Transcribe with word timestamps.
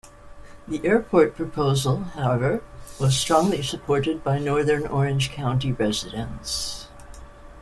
The 0.67 0.83
airport 0.83 1.35
proposal, 1.35 1.97
however, 1.99 2.63
was 2.99 3.15
strongly 3.15 3.61
supported 3.61 4.23
by 4.23 4.39
Northern 4.39 4.87
Orange 4.87 5.29
County 5.29 5.73
residents. 5.73 6.87